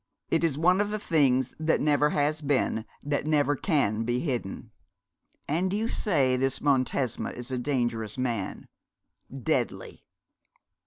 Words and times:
It 0.31 0.43
is 0.43 0.57
one 0.57 0.81
of 0.81 0.89
the 0.89 0.97
things 0.97 1.53
that 1.59 1.79
never 1.79 2.09
has 2.09 2.41
been, 2.41 2.85
that 3.03 3.27
never 3.27 3.55
can 3.55 4.01
be 4.01 4.17
hidden.' 4.19 4.71
'And 5.47 5.71
you 5.71 5.87
say 5.87 6.35
this 6.37 6.57
Montesma 6.59 7.29
is 7.33 7.51
a 7.51 7.59
dangerous 7.59 8.17
man?' 8.17 8.67
'Deadly.' 9.31 10.01